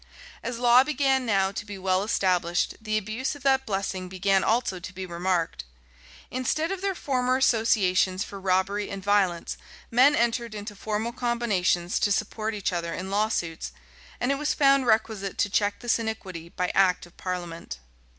[0.41, 4.79] As law began now to be well established, the abuse of that blessing began also
[4.79, 5.63] to be remarked.
[6.31, 9.57] Instead of their former associations for robbery and violence,
[9.91, 13.73] men entered into formal combinations to support each other in lawsuits,
[14.19, 17.77] and it was found requisite to check this iniquity by act of parliament.